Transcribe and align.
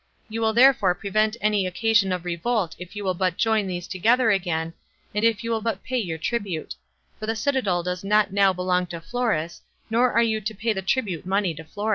You 0.29 0.41
will 0.41 0.53
therefore 0.53 0.95
prevent 0.95 1.37
any 1.41 1.67
occasion 1.67 2.11
of 2.11 2.25
revolt 2.25 2.75
if 2.79 2.95
you 2.95 3.03
will 3.03 3.13
but 3.13 3.37
join 3.37 3.67
these 3.67 3.87
together 3.87 4.31
again, 4.31 4.73
and 5.13 5.23
if 5.23 5.43
you 5.43 5.51
will 5.51 5.61
but 5.61 5.83
pay 5.83 5.99
your 5.99 6.17
tribute; 6.17 6.73
for 7.19 7.27
the 7.27 7.35
citadel 7.35 7.83
does 7.83 8.03
not 8.03 8.33
now 8.33 8.51
belong 8.51 8.87
to 8.87 8.99
Florus, 8.99 9.61
nor 9.91 10.11
are 10.11 10.23
you 10.23 10.41
to 10.41 10.55
pay 10.55 10.73
the 10.73 10.81
tribute 10.81 11.23
money 11.27 11.53
to 11.53 11.63
Florus." 11.63 11.89